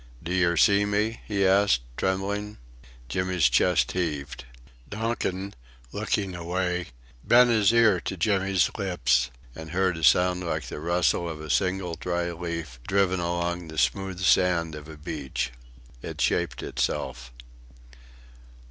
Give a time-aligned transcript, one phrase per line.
[0.23, 2.57] "D'yer see me?" he asked, trembling.
[3.07, 4.45] Jimmy's chest heaved.
[4.89, 5.53] Donkin,
[5.91, 6.87] looking away,
[7.23, 11.51] bent his ear to Jimmy's lips, and heard a sound like the rustle of a
[11.51, 15.51] single dry leaf driven along the smooth sand of a beach.
[16.01, 17.31] It shaped itself.